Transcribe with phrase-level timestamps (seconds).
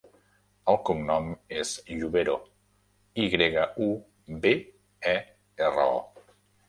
[0.71, 1.27] El cognom
[1.57, 2.37] és Yubero:
[3.25, 3.91] i grega, u,
[4.47, 4.55] be,
[5.13, 5.15] e,
[5.69, 6.33] erra, o.